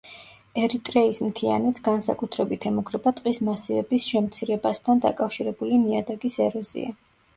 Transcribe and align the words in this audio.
ერიტრეის 0.59 1.19
მთიანეთს 1.25 1.83
განსაკუთრებით 1.87 2.65
ემუქრება 2.69 3.13
ტყის 3.19 3.41
მასივების 3.49 4.09
შემცირებასთან 4.15 5.05
დაკავშირებული 5.07 5.83
ნიადაგის 5.87 6.41
ეროზია. 6.49 6.97